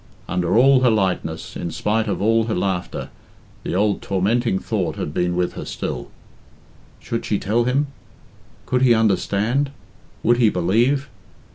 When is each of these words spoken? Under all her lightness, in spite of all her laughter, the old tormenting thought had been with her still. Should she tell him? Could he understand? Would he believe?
Under 0.27 0.57
all 0.57 0.79
her 0.79 0.89
lightness, 0.89 1.55
in 1.55 1.69
spite 1.69 2.07
of 2.07 2.23
all 2.23 2.45
her 2.45 2.55
laughter, 2.55 3.09
the 3.61 3.75
old 3.75 4.01
tormenting 4.01 4.57
thought 4.57 4.95
had 4.95 5.13
been 5.13 5.35
with 5.35 5.53
her 5.53 5.63
still. 5.63 6.09
Should 6.99 7.23
she 7.23 7.37
tell 7.37 7.65
him? 7.65 7.85
Could 8.65 8.81
he 8.81 8.95
understand? 8.95 9.69
Would 10.23 10.37
he 10.37 10.49
believe? 10.49 11.07